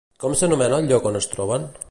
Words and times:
Com 0.21 0.33
s'anomena 0.39 0.81
el 0.83 0.89
lloc 0.93 1.07
on 1.11 1.21
es 1.23 1.31
troben? 1.37 1.73